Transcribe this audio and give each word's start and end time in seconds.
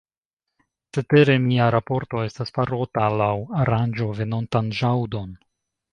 Cetere, 0.97 1.35
mia 1.43 1.67
raporto 1.75 2.23
estas 2.29 2.53
farota 2.57 3.07
laŭ 3.23 3.31
aranĝo 3.65 4.09
venontan 4.23 4.77
ĵaŭdon. 4.81 5.37